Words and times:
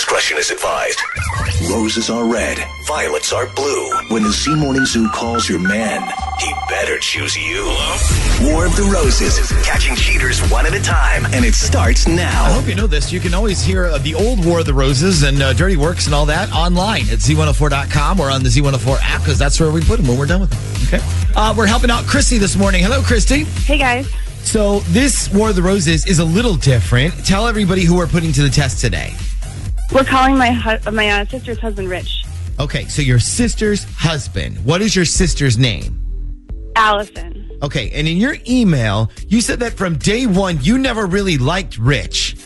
Parental 0.00 0.16
discretion 0.16 0.38
is 0.38 0.50
advised. 0.50 1.00
Roses 1.70 2.10
are 2.10 2.24
red, 2.24 2.58
violets 2.86 3.32
are 3.32 3.46
blue. 3.54 3.90
When 4.08 4.22
the 4.22 4.30
Z 4.30 4.54
Morning 4.54 4.84
Zoo 4.84 5.08
calls 5.10 5.48
your 5.48 5.58
man, 5.58 6.02
he 6.38 6.52
better 6.68 6.98
choose 6.98 7.36
you. 7.36 7.64
War 8.42 8.66
of 8.66 8.76
the 8.76 8.88
Roses, 8.92 9.52
catching 9.64 9.94
cheaters 9.96 10.40
one 10.50 10.66
at 10.66 10.74
a 10.74 10.80
time, 10.80 11.26
and 11.32 11.44
it 11.44 11.54
starts 11.54 12.06
now. 12.06 12.44
I 12.44 12.52
hope 12.52 12.66
you 12.66 12.74
know 12.74 12.86
this. 12.86 13.12
You 13.12 13.20
can 13.20 13.34
always 13.34 13.62
hear 13.62 13.86
uh, 13.86 13.98
the 13.98 14.14
old 14.14 14.44
War 14.44 14.60
of 14.60 14.66
the 14.66 14.74
Roses 14.74 15.22
and 15.22 15.42
uh, 15.42 15.52
Dirty 15.52 15.76
Works 15.76 16.06
and 16.06 16.14
all 16.14 16.26
that 16.26 16.52
online 16.52 17.02
at 17.02 17.18
z104.com 17.18 18.20
or 18.20 18.30
on 18.30 18.42
the 18.42 18.48
Z104 18.48 18.98
app 19.02 19.20
because 19.20 19.38
that's 19.38 19.60
where 19.60 19.70
we 19.70 19.82
put 19.82 19.98
them 19.98 20.08
when 20.08 20.18
we're 20.18 20.26
done 20.26 20.40
with 20.40 20.50
them. 20.50 20.98
Okay. 20.98 21.32
Uh, 21.36 21.54
we're 21.56 21.66
helping 21.66 21.90
out 21.90 22.04
Christy 22.04 22.38
this 22.38 22.56
morning. 22.56 22.82
Hello, 22.82 23.02
Christy. 23.02 23.44
Hey 23.44 23.78
guys. 23.78 24.10
So 24.42 24.80
this 24.80 25.28
War 25.32 25.50
of 25.50 25.56
the 25.56 25.62
Roses 25.62 26.06
is 26.06 26.18
a 26.18 26.24
little 26.24 26.56
different. 26.56 27.12
Tell 27.24 27.46
everybody 27.46 27.84
who 27.84 27.96
we're 27.96 28.06
putting 28.06 28.32
to 28.32 28.42
the 28.42 28.50
test 28.50 28.80
today. 28.80 29.14
We're 29.92 30.04
calling 30.04 30.38
my 30.38 30.52
hu- 30.52 30.90
my 30.92 31.08
uh, 31.08 31.24
sister's 31.26 31.58
husband 31.58 31.88
Rich. 31.88 32.24
Okay, 32.60 32.86
so 32.86 33.02
your 33.02 33.18
sister's 33.18 33.82
husband. 33.84 34.64
What 34.64 34.82
is 34.82 34.94
your 34.94 35.04
sister's 35.04 35.58
name? 35.58 36.00
Allison. 36.76 37.50
Okay, 37.62 37.90
and 37.90 38.06
in 38.06 38.16
your 38.16 38.36
email, 38.48 39.10
you 39.26 39.40
said 39.40 39.58
that 39.60 39.72
from 39.72 39.98
day 39.98 40.26
one, 40.26 40.58
you 40.62 40.78
never 40.78 41.06
really 41.06 41.38
liked 41.38 41.76
Rich. 41.76 42.36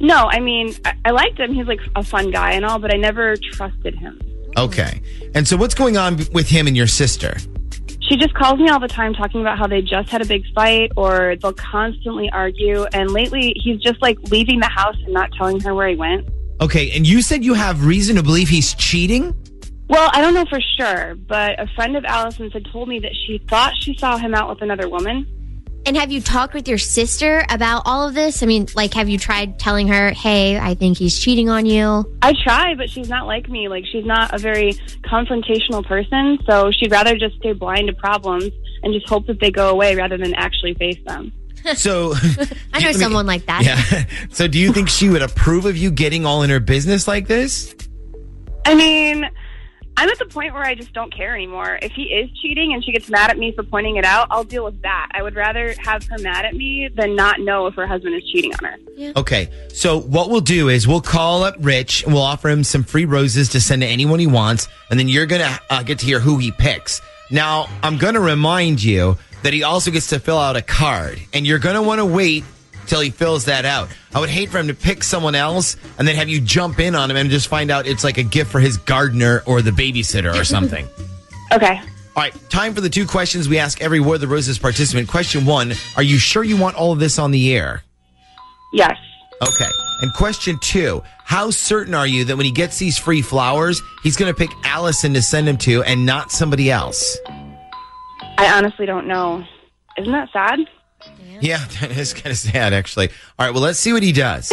No, 0.00 0.28
I 0.30 0.40
mean 0.40 0.74
I-, 0.86 0.94
I 1.04 1.10
liked 1.10 1.38
him. 1.38 1.52
He's 1.52 1.66
like 1.66 1.80
a 1.94 2.02
fun 2.02 2.30
guy 2.30 2.52
and 2.52 2.64
all, 2.64 2.78
but 2.78 2.94
I 2.94 2.96
never 2.96 3.36
trusted 3.36 3.94
him. 3.94 4.18
Okay. 4.56 5.02
And 5.34 5.46
so 5.46 5.58
what's 5.58 5.74
going 5.74 5.98
on 5.98 6.16
with 6.32 6.48
him 6.48 6.66
and 6.66 6.76
your 6.76 6.86
sister? 6.86 7.36
She 8.00 8.16
just 8.16 8.32
calls 8.32 8.58
me 8.58 8.70
all 8.70 8.80
the 8.80 8.88
time 8.88 9.12
talking 9.12 9.42
about 9.42 9.58
how 9.58 9.66
they 9.66 9.82
just 9.82 10.08
had 10.08 10.22
a 10.22 10.24
big 10.24 10.42
fight 10.54 10.90
or 10.96 11.36
they'll 11.42 11.52
constantly 11.52 12.30
argue. 12.30 12.84
And 12.94 13.10
lately, 13.10 13.52
he's 13.56 13.78
just 13.80 14.00
like 14.00 14.18
leaving 14.30 14.60
the 14.60 14.68
house 14.68 14.96
and 15.04 15.12
not 15.12 15.30
telling 15.32 15.60
her 15.60 15.74
where 15.74 15.88
he 15.88 15.94
went. 15.94 16.26
Okay, 16.60 16.90
and 16.90 17.06
you 17.06 17.22
said 17.22 17.44
you 17.44 17.54
have 17.54 17.84
reason 17.84 18.16
to 18.16 18.22
believe 18.22 18.48
he's 18.48 18.74
cheating? 18.74 19.34
Well, 19.88 20.10
I 20.12 20.20
don't 20.20 20.34
know 20.34 20.44
for 20.50 20.60
sure, 20.60 21.14
but 21.14 21.58
a 21.60 21.66
friend 21.74 21.96
of 21.96 22.04
Allison's 22.04 22.52
had 22.52 22.66
told 22.66 22.88
me 22.88 22.98
that 22.98 23.12
she 23.26 23.38
thought 23.48 23.72
she 23.80 23.96
saw 23.96 24.18
him 24.18 24.34
out 24.34 24.48
with 24.48 24.60
another 24.60 24.88
woman. 24.88 25.26
And 25.86 25.96
have 25.96 26.10
you 26.10 26.20
talked 26.20 26.52
with 26.52 26.68
your 26.68 26.76
sister 26.76 27.44
about 27.48 27.82
all 27.86 28.06
of 28.06 28.14
this? 28.14 28.42
I 28.42 28.46
mean, 28.46 28.66
like, 28.74 28.92
have 28.94 29.08
you 29.08 29.18
tried 29.18 29.58
telling 29.58 29.88
her, 29.88 30.10
hey, 30.10 30.58
I 30.58 30.74
think 30.74 30.98
he's 30.98 31.18
cheating 31.18 31.48
on 31.48 31.64
you? 31.64 32.04
I 32.20 32.34
try, 32.44 32.74
but 32.74 32.90
she's 32.90 33.08
not 33.08 33.26
like 33.26 33.48
me. 33.48 33.68
Like 33.68 33.86
she's 33.86 34.04
not 34.04 34.34
a 34.34 34.38
very 34.38 34.72
confrontational 35.04 35.86
person, 35.86 36.38
so 36.44 36.70
she'd 36.72 36.90
rather 36.90 37.16
just 37.16 37.36
stay 37.36 37.52
blind 37.52 37.86
to 37.86 37.94
problems 37.94 38.50
and 38.82 38.92
just 38.92 39.08
hope 39.08 39.26
that 39.28 39.40
they 39.40 39.50
go 39.50 39.70
away 39.70 39.94
rather 39.94 40.18
than 40.18 40.34
actually 40.34 40.74
face 40.74 40.98
them. 41.06 41.32
So 41.74 42.14
I 42.72 42.80
know 42.80 42.86
mean, 42.88 42.94
someone 42.94 43.26
like 43.26 43.46
that. 43.46 43.64
Yeah. 43.64 44.04
So 44.30 44.46
do 44.46 44.58
you 44.58 44.72
think 44.72 44.88
she 44.88 45.08
would 45.08 45.22
approve 45.22 45.64
of 45.64 45.76
you 45.76 45.90
getting 45.90 46.24
all 46.26 46.42
in 46.42 46.50
her 46.50 46.60
business 46.60 47.08
like 47.08 47.26
this? 47.26 47.74
I 48.64 48.74
mean, 48.74 49.28
I'm 49.96 50.08
at 50.08 50.18
the 50.18 50.26
point 50.26 50.54
where 50.54 50.62
I 50.62 50.76
just 50.76 50.92
don't 50.92 51.12
care 51.12 51.34
anymore. 51.34 51.78
If 51.82 51.90
he 51.92 52.04
is 52.04 52.30
cheating 52.40 52.72
and 52.72 52.84
she 52.84 52.92
gets 52.92 53.10
mad 53.10 53.30
at 53.30 53.38
me 53.38 53.52
for 53.52 53.64
pointing 53.64 53.96
it 53.96 54.04
out, 54.04 54.28
I'll 54.30 54.44
deal 54.44 54.64
with 54.64 54.80
that. 54.82 55.08
I 55.12 55.22
would 55.22 55.34
rather 55.34 55.74
have 55.78 56.04
her 56.06 56.18
mad 56.18 56.44
at 56.44 56.54
me 56.54 56.88
than 56.94 57.16
not 57.16 57.40
know 57.40 57.66
if 57.66 57.74
her 57.74 57.86
husband 57.86 58.14
is 58.14 58.22
cheating 58.30 58.52
on 58.54 58.64
her. 58.64 59.12
Okay. 59.16 59.50
So 59.72 60.00
what 60.00 60.30
we'll 60.30 60.40
do 60.40 60.68
is 60.68 60.86
we'll 60.86 61.00
call 61.00 61.42
up 61.42 61.56
Rich 61.58 62.04
and 62.04 62.12
we'll 62.12 62.22
offer 62.22 62.48
him 62.48 62.62
some 62.62 62.84
free 62.84 63.06
roses 63.06 63.48
to 63.50 63.60
send 63.60 63.82
to 63.82 63.88
anyone 63.88 64.20
he 64.20 64.28
wants, 64.28 64.68
and 64.90 65.00
then 65.00 65.08
you're 65.08 65.26
gonna 65.26 65.58
uh, 65.70 65.82
get 65.82 65.98
to 66.00 66.06
hear 66.06 66.20
who 66.20 66.38
he 66.38 66.52
picks. 66.52 67.00
Now 67.30 67.66
I'm 67.82 67.98
gonna 67.98 68.20
remind 68.20 68.82
you 68.82 69.18
that 69.42 69.52
he 69.52 69.62
also 69.62 69.90
gets 69.90 70.08
to 70.08 70.20
fill 70.20 70.38
out 70.38 70.56
a 70.56 70.62
card, 70.62 71.20
and 71.32 71.46
you're 71.46 71.58
gonna 71.58 71.82
want 71.82 71.98
to 71.98 72.06
wait 72.06 72.44
till 72.88 73.00
he 73.00 73.10
fills 73.10 73.44
that 73.44 73.64
out. 73.64 73.88
I 74.14 74.20
would 74.20 74.30
hate 74.30 74.48
for 74.48 74.58
him 74.58 74.68
to 74.68 74.74
pick 74.74 75.04
someone 75.04 75.34
else 75.34 75.76
and 75.98 76.08
then 76.08 76.16
have 76.16 76.28
you 76.28 76.40
jump 76.40 76.80
in 76.80 76.94
on 76.94 77.10
him 77.10 77.16
and 77.16 77.30
just 77.30 77.48
find 77.48 77.70
out 77.70 77.86
it's 77.86 78.02
like 78.02 78.18
a 78.18 78.22
gift 78.22 78.50
for 78.50 78.60
his 78.60 78.78
gardener 78.78 79.42
or 79.46 79.62
the 79.62 79.70
babysitter 79.70 80.34
or 80.34 80.44
something. 80.44 80.88
Okay. 81.50 81.80
All 82.14 82.22
right, 82.22 82.34
time 82.50 82.74
for 82.74 82.82
the 82.82 82.90
two 82.90 83.06
questions 83.06 83.48
we 83.48 83.58
ask 83.58 83.80
every 83.80 84.00
War 84.00 84.16
of 84.16 84.20
the 84.20 84.28
Roses 84.28 84.58
participant. 84.58 85.08
Question 85.08 85.46
one 85.46 85.72
Are 85.96 86.02
you 86.02 86.18
sure 86.18 86.44
you 86.44 86.58
want 86.58 86.76
all 86.76 86.92
of 86.92 86.98
this 86.98 87.18
on 87.18 87.30
the 87.30 87.54
air? 87.56 87.82
Yes. 88.74 88.98
Okay. 89.40 89.70
And 90.02 90.12
question 90.12 90.58
two 90.60 91.02
How 91.24 91.48
certain 91.50 91.94
are 91.94 92.06
you 92.06 92.26
that 92.26 92.36
when 92.36 92.44
he 92.44 92.52
gets 92.52 92.78
these 92.78 92.98
free 92.98 93.22
flowers, 93.22 93.80
he's 94.02 94.16
going 94.16 94.30
to 94.30 94.36
pick 94.38 94.50
Allison 94.64 95.14
to 95.14 95.22
send 95.22 95.48
them 95.48 95.56
to 95.58 95.82
and 95.84 96.04
not 96.04 96.30
somebody 96.30 96.70
else? 96.70 97.16
I 98.38 98.56
honestly 98.56 98.86
don't 98.86 99.08
know. 99.08 99.44
Isn't 99.98 100.12
that 100.12 100.28
sad? 100.32 100.60
Yeah, 101.40 101.58
that 101.80 101.90
is 101.90 102.14
kind 102.14 102.28
of 102.28 102.38
sad, 102.38 102.72
actually. 102.72 103.08
All 103.36 103.46
right, 103.46 103.50
well, 103.52 103.64
let's 103.64 103.80
see 103.80 103.92
what 103.92 104.04
he 104.04 104.12
does. 104.12 104.50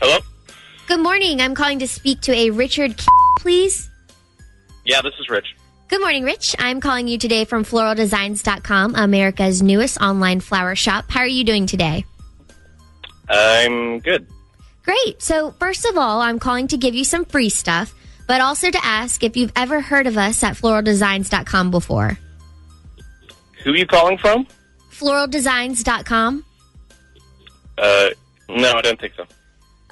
Hello? 0.00 0.18
Good 0.86 1.00
morning. 1.00 1.40
I'm 1.40 1.56
calling 1.56 1.80
to 1.80 1.88
speak 1.88 2.20
to 2.20 2.32
a 2.32 2.50
Richard, 2.50 3.02
please. 3.40 3.90
Yeah, 4.84 5.00
this 5.02 5.14
is 5.18 5.28
Rich. 5.28 5.56
Good 5.88 6.00
morning, 6.00 6.24
Rich. 6.24 6.56
I'm 6.58 6.80
calling 6.80 7.08
you 7.08 7.18
today 7.18 7.44
from 7.44 7.64
floraldesigns.com, 7.64 8.94
America's 8.96 9.62
newest 9.62 10.00
online 10.00 10.40
flower 10.40 10.74
shop. 10.74 11.06
How 11.08 11.20
are 11.20 11.26
you 11.26 11.44
doing 11.44 11.66
today? 11.66 12.04
I'm 13.28 14.00
good. 14.00 14.26
Great. 14.82 15.22
So, 15.22 15.52
first 15.52 15.86
of 15.86 15.96
all, 15.96 16.20
I'm 16.20 16.38
calling 16.38 16.68
to 16.68 16.76
give 16.76 16.94
you 16.94 17.04
some 17.04 17.24
free 17.24 17.48
stuff, 17.48 17.94
but 18.26 18.40
also 18.40 18.70
to 18.70 18.78
ask 18.84 19.22
if 19.22 19.36
you've 19.36 19.52
ever 19.56 19.80
heard 19.80 20.06
of 20.06 20.18
us 20.18 20.42
at 20.42 20.56
floraldesigns.com 20.56 21.70
before. 21.70 22.18
Who 23.62 23.72
are 23.72 23.76
you 23.76 23.86
calling 23.86 24.18
from? 24.18 24.46
Floraldesigns.com. 24.90 26.44
Uh, 27.78 28.10
no, 28.50 28.72
I 28.72 28.82
don't 28.82 29.00
think 29.00 29.14
so. 29.16 29.24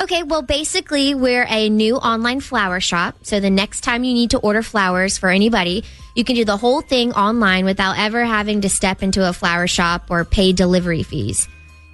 Okay, 0.01 0.23
well, 0.25 0.43
basically, 0.43 1.15
we're 1.15 1.47
a 1.49 1.69
new 1.69 1.97
online 1.97 2.41
flower 2.41 2.81
shop. 2.81 3.17
So 3.23 3.39
the 3.39 3.51
next 3.51 3.83
time 3.83 4.05
you 4.05 4.15
need 4.15 4.31
to 4.31 4.39
order 4.39 4.63
flowers 4.63 5.17
for 5.17 5.29
anybody, 5.29 5.85
you 6.17 6.25
can 6.25 6.35
do 6.35 6.45
the 6.45 6.57
whole 6.57 6.81
thing 6.81 7.13
online 7.13 7.65
without 7.65 7.99
ever 7.99 8.25
having 8.25 8.63
to 8.63 8.69
step 8.69 9.03
into 9.03 9.29
a 9.29 9.33
flower 9.33 9.67
shop 9.67 10.07
or 10.11 10.25
pay 10.25 10.53
delivery 10.53 11.03
fees. 11.03 11.49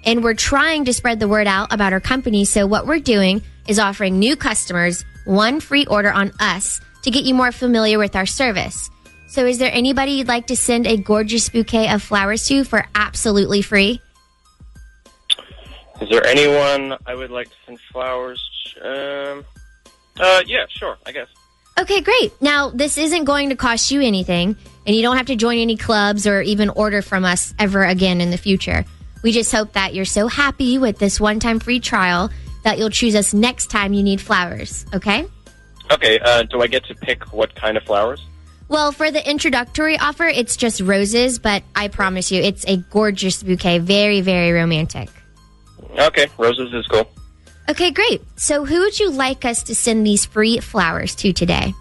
And 0.04 0.24
we're 0.24 0.34
trying 0.34 0.86
to 0.86 0.94
spread 0.94 1.20
the 1.20 1.28
word 1.28 1.46
out 1.46 1.72
about 1.72 1.92
our 1.92 2.00
company. 2.00 2.44
So 2.44 2.66
what 2.66 2.86
we're 2.86 3.00
doing 3.00 3.42
is 3.66 3.78
offering 3.78 4.18
new 4.18 4.36
customers 4.36 5.04
one 5.26 5.60
free 5.60 5.84
order 5.84 6.10
on 6.10 6.32
us 6.40 6.80
to 7.02 7.10
get 7.10 7.24
you 7.24 7.34
more 7.34 7.52
familiar 7.52 7.98
with 7.98 8.16
our 8.16 8.26
service. 8.26 8.88
So 9.26 9.44
is 9.44 9.58
there 9.58 9.70
anybody 9.72 10.12
you'd 10.12 10.28
like 10.28 10.46
to 10.46 10.56
send 10.56 10.86
a 10.86 10.96
gorgeous 10.96 11.50
bouquet 11.50 11.90
of 11.92 12.02
flowers 12.02 12.46
to 12.46 12.64
for 12.64 12.86
absolutely 12.94 13.60
free? 13.60 14.00
Is 16.00 16.08
there 16.10 16.24
anyone 16.26 16.96
I 17.06 17.14
would 17.14 17.30
like 17.30 17.48
to 17.48 17.56
send 17.66 17.80
flowers? 17.92 18.42
Um, 18.82 19.44
uh, 20.18 20.42
yeah, 20.46 20.66
sure, 20.68 20.96
I 21.06 21.12
guess. 21.12 21.28
Okay, 21.78 22.00
great. 22.00 22.32
Now, 22.40 22.70
this 22.70 22.98
isn't 22.98 23.24
going 23.24 23.50
to 23.50 23.56
cost 23.56 23.90
you 23.90 24.00
anything, 24.00 24.56
and 24.86 24.96
you 24.96 25.02
don't 25.02 25.16
have 25.16 25.26
to 25.26 25.36
join 25.36 25.58
any 25.58 25.76
clubs 25.76 26.26
or 26.26 26.42
even 26.42 26.70
order 26.70 27.02
from 27.02 27.24
us 27.24 27.54
ever 27.58 27.84
again 27.84 28.20
in 28.20 28.30
the 28.30 28.36
future. 28.36 28.84
We 29.22 29.32
just 29.32 29.52
hope 29.52 29.72
that 29.74 29.94
you're 29.94 30.04
so 30.04 30.28
happy 30.28 30.78
with 30.78 30.98
this 30.98 31.20
one 31.20 31.40
time 31.40 31.60
free 31.60 31.80
trial 31.80 32.30
that 32.64 32.78
you'll 32.78 32.90
choose 32.90 33.14
us 33.14 33.32
next 33.32 33.70
time 33.70 33.92
you 33.92 34.02
need 34.02 34.20
flowers, 34.20 34.86
okay? 34.92 35.26
Okay, 35.90 36.18
uh, 36.18 36.42
do 36.44 36.62
I 36.62 36.66
get 36.66 36.84
to 36.86 36.94
pick 36.94 37.32
what 37.32 37.54
kind 37.54 37.76
of 37.76 37.84
flowers? 37.84 38.24
Well, 38.68 38.92
for 38.92 39.10
the 39.10 39.28
introductory 39.28 39.98
offer, 39.98 40.24
it's 40.24 40.56
just 40.56 40.80
roses, 40.80 41.38
but 41.38 41.62
I 41.74 41.88
promise 41.88 42.30
you, 42.30 42.42
it's 42.42 42.66
a 42.66 42.76
gorgeous 42.76 43.42
bouquet. 43.42 43.78
Very, 43.78 44.20
very 44.20 44.52
romantic. 44.52 45.08
Okay, 45.98 46.26
roses 46.38 46.72
is 46.72 46.86
cool. 46.86 47.08
Okay, 47.68 47.90
great. 47.90 48.22
So, 48.36 48.64
who 48.64 48.80
would 48.80 48.98
you 48.98 49.10
like 49.10 49.44
us 49.44 49.62
to 49.64 49.74
send 49.74 50.06
these 50.06 50.24
free 50.24 50.58
flowers 50.58 51.14
to 51.16 51.32
today? 51.32 51.74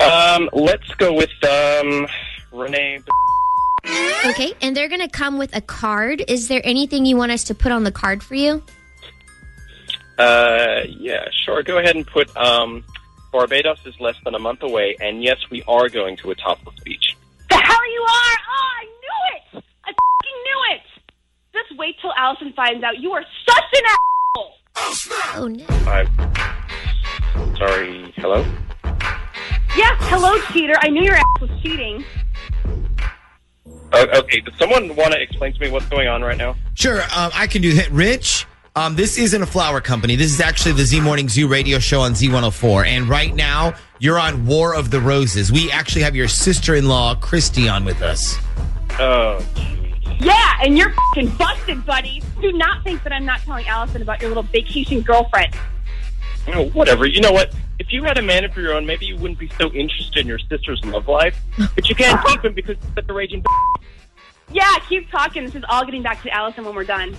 Um, 0.00 0.48
let's 0.52 0.88
go 0.94 1.12
with, 1.12 1.30
um, 1.44 2.06
Renee. 2.52 3.00
Okay, 4.26 4.52
and 4.62 4.76
they're 4.76 4.88
going 4.88 5.00
to 5.00 5.08
come 5.08 5.38
with 5.38 5.54
a 5.54 5.60
card. 5.60 6.22
Is 6.28 6.48
there 6.48 6.62
anything 6.64 7.04
you 7.04 7.16
want 7.16 7.32
us 7.32 7.44
to 7.44 7.54
put 7.54 7.72
on 7.72 7.84
the 7.84 7.92
card 7.92 8.22
for 8.22 8.34
you? 8.34 8.62
Uh, 10.18 10.82
yeah, 10.88 11.28
sure. 11.44 11.62
Go 11.62 11.78
ahead 11.78 11.94
and 11.94 12.06
put, 12.06 12.34
um, 12.36 12.84
Barbados 13.32 13.78
is 13.84 13.94
less 14.00 14.16
than 14.24 14.34
a 14.34 14.38
month 14.38 14.62
away, 14.62 14.96
and 15.00 15.22
yes, 15.22 15.36
we 15.50 15.62
are 15.68 15.88
going 15.88 16.16
to 16.18 16.30
a 16.30 16.34
topless 16.34 16.74
beach. 16.84 17.16
The 17.50 17.56
hell 17.56 17.92
you 17.92 18.00
are! 18.02 18.36
Oh, 18.48 18.70
I 18.80 18.84
knew 18.84 19.18
it! 19.36 19.64
I 19.84 19.92
fucking 19.92 20.38
knew 20.44 20.60
it! 20.70 20.82
Just 21.52 21.67
wait 21.78 21.96
till 22.00 22.12
Allison 22.16 22.52
finds 22.54 22.82
out. 22.84 22.98
You 22.98 23.12
are 23.12 23.24
such 23.48 23.64
an 23.74 23.82
asshole! 23.86 24.52
Oh, 25.34 25.48
no. 25.48 25.64
I'm 27.34 27.56
sorry. 27.56 28.12
Hello? 28.16 28.44
Yeah, 29.76 29.96
hello, 30.00 30.38
cheater. 30.52 30.74
I 30.80 30.88
knew 30.88 31.02
your 31.02 31.14
ass 31.14 31.24
was 31.40 31.50
cheating. 31.62 32.04
Uh, 33.92 34.06
okay, 34.16 34.40
does 34.40 34.54
someone 34.58 34.94
want 34.96 35.12
to 35.12 35.20
explain 35.22 35.52
to 35.54 35.60
me 35.60 35.70
what's 35.70 35.86
going 35.86 36.08
on 36.08 36.22
right 36.22 36.36
now? 36.36 36.54
Sure, 36.74 37.00
um, 37.02 37.30
I 37.34 37.46
can 37.46 37.62
do 37.62 37.72
that. 37.74 37.90
Rich, 37.90 38.46
um, 38.76 38.96
this 38.96 39.18
isn't 39.18 39.42
a 39.42 39.46
flower 39.46 39.80
company. 39.80 40.16
This 40.16 40.32
is 40.32 40.40
actually 40.40 40.72
the 40.72 40.84
Z 40.84 41.00
Morning 41.00 41.28
Zoo 41.28 41.48
radio 41.48 41.78
show 41.78 42.00
on 42.00 42.12
Z104. 42.12 42.86
And 42.86 43.08
right 43.08 43.34
now, 43.34 43.74
you're 43.98 44.18
on 44.18 44.46
War 44.46 44.74
of 44.74 44.90
the 44.90 45.00
Roses. 45.00 45.50
We 45.50 45.70
actually 45.70 46.02
have 46.02 46.14
your 46.14 46.28
sister 46.28 46.74
in 46.74 46.86
law, 46.86 47.14
Christy, 47.14 47.68
on 47.68 47.84
with 47.84 48.02
us. 48.02 48.36
Oh, 48.98 49.44
jeez. 49.54 49.87
Yeah, 50.20 50.54
and 50.62 50.76
you're 50.76 50.92
fucking 50.92 51.30
busted, 51.36 51.84
buddy. 51.86 52.22
Do 52.40 52.52
not 52.52 52.82
think 52.84 53.02
that 53.04 53.12
I'm 53.12 53.24
not 53.24 53.40
telling 53.42 53.66
Allison 53.66 54.02
about 54.02 54.20
your 54.20 54.28
little 54.30 54.42
vacation 54.42 55.00
girlfriend. 55.02 55.54
Oh, 56.48 56.68
whatever. 56.70 57.06
You 57.06 57.20
know 57.20 57.32
what? 57.32 57.54
If 57.78 57.92
you 57.92 58.02
had 58.04 58.18
a 58.18 58.22
man 58.22 58.44
of 58.44 58.56
your 58.56 58.74
own, 58.74 58.86
maybe 58.86 59.06
you 59.06 59.16
wouldn't 59.16 59.38
be 59.38 59.50
so 59.60 59.70
interested 59.72 60.18
in 60.20 60.26
your 60.26 60.38
sister's 60.38 60.82
love 60.84 61.06
life. 61.06 61.38
But 61.74 61.88
you 61.88 61.94
can't 61.94 62.24
keep 62.26 62.44
him 62.44 62.54
because 62.54 62.76
he's 62.82 62.94
such 62.94 63.08
a 63.08 63.12
raging. 63.12 63.40
B 63.40 63.46
Yeah, 64.52 64.74
keep 64.88 65.08
talking. 65.10 65.44
This 65.44 65.54
is 65.54 65.64
all 65.68 65.84
getting 65.84 66.02
back 66.02 66.22
to 66.22 66.30
Allison 66.30 66.64
when 66.64 66.74
we're 66.74 66.84
done. 66.84 67.16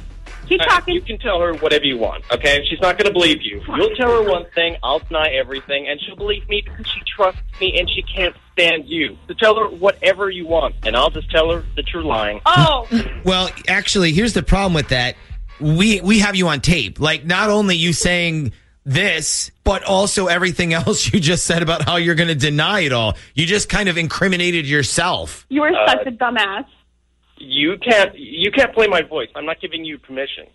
Keep 0.48 0.62
Uh, 0.62 0.66
talking. 0.66 0.96
You 0.96 1.02
can 1.02 1.18
tell 1.20 1.40
her 1.40 1.54
whatever 1.56 1.86
you 1.86 1.98
want, 1.98 2.24
okay? 2.32 2.66
She's 2.70 2.82
not 2.82 2.98
going 2.98 3.08
to 3.08 3.14
believe 3.14 3.42
you. 3.42 3.62
You'll 3.76 3.96
tell 3.96 4.12
her 4.12 4.30
one 4.30 4.46
thing, 4.56 4.78
I'll 4.84 5.00
deny 5.00 5.30
everything, 5.30 5.88
and 5.88 6.00
she'll 6.02 6.16
believe 6.16 6.48
me 6.50 6.62
because 6.66 6.88
she 6.88 7.00
trusts 7.20 7.42
me 7.60 7.78
and 7.80 7.90
she 7.90 8.02
can't 8.02 8.36
stand 8.54 8.88
you. 8.88 9.18
So 9.28 9.34
tell 9.34 9.56
her 9.58 9.68
whatever 9.68 10.30
you 10.30 10.48
want, 10.48 10.76
and 10.84 10.96
I'll 10.96 11.10
just 11.10 11.30
tell 11.32 11.52
her 11.52 11.64
that 11.76 11.92
you're 11.94 12.04
lying. 12.04 12.40
Oh, 12.46 12.88
Well, 13.26 13.50
actually, 13.68 14.12
here's 14.14 14.34
the 14.34 14.44
problem 14.44 14.74
with 14.74 14.90
that. 14.90 15.16
We 15.60 16.00
we 16.02 16.20
have 16.20 16.36
you 16.36 16.48
on 16.48 16.62
tape. 16.62 17.00
Like 17.00 17.26
not 17.26 17.50
only 17.50 17.76
you 17.76 17.92
saying 17.94 18.54
this, 18.86 19.52
but 19.66 19.84
also 19.84 20.28
everything 20.28 20.74
else 20.80 21.12
you 21.12 21.20
just 21.20 21.46
said 21.46 21.62
about 21.62 21.84
how 21.84 21.98
you're 21.98 22.16
going 22.16 22.30
to 22.30 22.36
deny 22.36 22.82
it 22.82 22.94
all. 22.94 23.18
You 23.34 23.46
just 23.46 23.68
kind 23.70 23.90
of 23.90 23.98
incriminated 23.98 24.66
yourself. 24.66 25.46
you 25.50 25.62
are 25.64 25.74
Uh, 25.74 25.88
such 25.88 26.08
a 26.08 26.12
dumbass. 26.12 26.66
You 27.38 27.78
can't. 27.78 28.18
You 28.18 28.52
can't 28.52 28.74
play 28.74 28.88
my 28.88 29.02
voice. 29.02 29.30
I'm 29.36 29.46
not 29.46 29.60
giving 29.62 29.84
you 29.86 29.98
permission. 29.98 30.46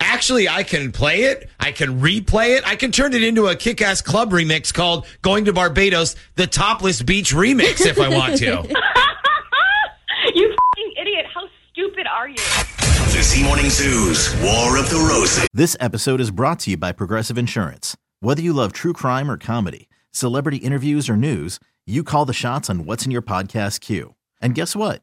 Actually, 0.00 0.48
I 0.48 0.62
can 0.62 0.92
play 0.92 1.22
it. 1.24 1.48
I 1.58 1.72
can 1.72 2.00
replay 2.00 2.56
it. 2.56 2.66
I 2.66 2.76
can 2.76 2.92
turn 2.92 3.14
it 3.14 3.22
into 3.22 3.46
a 3.46 3.56
kick-ass 3.56 4.02
club 4.02 4.30
remix 4.30 4.72
called 4.72 5.06
"Going 5.22 5.46
to 5.46 5.52
Barbados: 5.52 6.16
The 6.36 6.46
Topless 6.46 7.02
Beach 7.02 7.32
Remix" 7.32 7.84
if 7.84 7.98
I 7.98 8.08
want 8.08 8.36
to. 8.38 8.44
you 10.34 10.56
fucking 10.56 10.92
idiot. 11.00 11.26
How 11.32 11.42
stupid 11.72 12.06
are 12.06 12.28
you? 12.28 12.36
The 12.36 13.22
Z 13.22 13.42
Morning 13.42 13.70
Zoo's 13.70 14.34
War 14.42 14.76
of 14.78 14.88
the 14.90 14.96
Roses. 15.08 15.46
This 15.52 15.76
episode 15.80 16.20
is 16.20 16.30
brought 16.30 16.60
to 16.60 16.70
you 16.70 16.76
by 16.76 16.92
Progressive 16.92 17.36
Insurance. 17.38 17.96
Whether 18.20 18.42
you 18.42 18.52
love 18.52 18.72
true 18.72 18.92
crime 18.92 19.30
or 19.30 19.36
comedy, 19.36 19.88
celebrity 20.12 20.58
interviews 20.58 21.08
or 21.08 21.16
news, 21.16 21.58
you 21.86 22.04
call 22.04 22.24
the 22.24 22.32
shots 22.32 22.68
on 22.70 22.84
what's 22.84 23.04
in 23.04 23.10
your 23.10 23.22
podcast 23.22 23.80
queue. 23.80 24.14
And 24.40 24.54
guess 24.54 24.76
what? 24.76 25.02